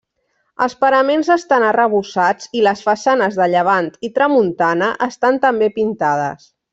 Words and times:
Els 0.65 0.75
paraments 0.83 1.27
estan 1.35 1.65
arrebossats 1.67 2.49
i 2.61 2.65
les 2.69 2.81
façanes 2.87 3.37
de 3.41 3.47
llevant 3.53 3.91
i 4.09 4.13
tramuntana 4.19 4.89
estan 5.13 5.39
també 5.49 5.69
pintades. 5.81 6.49